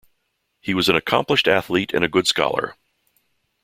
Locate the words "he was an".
0.61-0.95